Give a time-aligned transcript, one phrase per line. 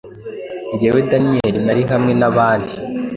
[0.77, 2.73] Jyewe Daniyeli nari hamwe n’abandi,